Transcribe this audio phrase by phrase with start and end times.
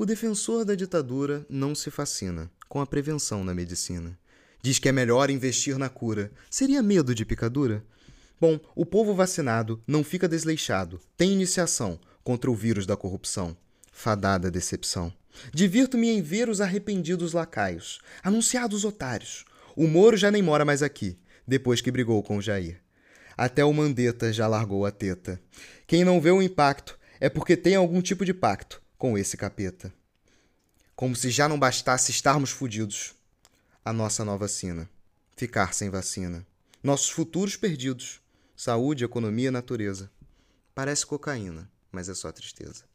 [0.00, 4.18] O defensor da ditadura não se fascina com a prevenção na medicina.
[4.62, 6.32] Diz que é melhor investir na cura.
[6.48, 7.84] Seria medo de picadura?
[8.40, 13.54] Bom, o povo vacinado não fica desleixado, tem iniciação contra o vírus da corrupção.
[13.92, 15.12] Fadada decepção.
[15.52, 19.44] Divirto-me em ver os arrependidos lacaios, anunciados otários.
[19.76, 22.80] O Moro já nem mora mais aqui, depois que brigou com o Jair.
[23.36, 25.38] Até o Mandetta já largou a teta.
[25.86, 29.90] Quem não vê o impacto é porque tem algum tipo de pacto com esse capeta.
[30.94, 33.14] Como se já não bastasse estarmos fudidos.
[33.82, 34.90] A nossa nova sina.
[35.34, 36.46] Ficar sem vacina.
[36.82, 38.20] Nossos futuros perdidos.
[38.54, 40.10] Saúde, economia, natureza.
[40.74, 42.89] Parece cocaína, mas é só tristeza.